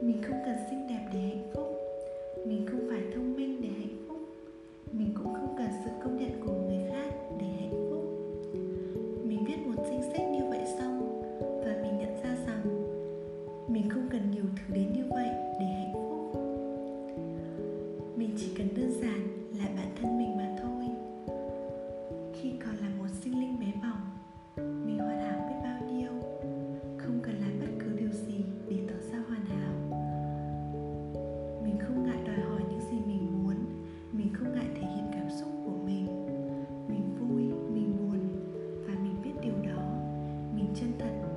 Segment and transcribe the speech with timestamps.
[0.00, 1.66] mình không cần xinh đẹp để hạnh phúc.
[2.46, 4.18] Mình không phải thông minh để hạnh phúc.
[4.92, 8.04] Mình cũng không cần sự công nhận của người khác để hạnh phúc.
[9.24, 11.22] Mình viết một danh sách như vậy xong
[11.64, 12.62] và mình nhận ra rằng
[13.68, 15.28] mình không cần nhiều thứ đến như vậy
[15.60, 16.40] để hạnh phúc.
[18.16, 19.29] Mình chỉ cần đơn giản
[40.74, 41.29] Chân